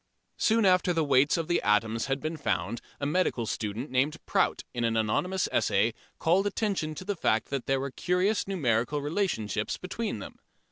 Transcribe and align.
Soon 0.37 0.65
after 0.65 0.93
the 0.93 1.03
weights 1.03 1.37
of 1.37 1.47
the 1.47 1.61
atoms 1.61 2.07
had 2.07 2.19
been 2.19 2.35
found 2.35 2.81
a 2.99 3.05
medical 3.05 3.45
student 3.45 3.91
named 3.91 4.17
Prout 4.25 4.63
in 4.73 4.83
an 4.83 4.97
anonymous 4.97 5.47
essay 5.51 5.93
called 6.17 6.47
attention 6.47 6.95
to 6.95 7.05
the 7.05 7.15
fact 7.15 7.49
that 7.51 7.67
there 7.67 7.79
were 7.79 7.91
curious 7.91 8.47
numerical 8.47 8.99
relationships 8.99 9.77
between 9.77 10.17
them. 10.17 10.39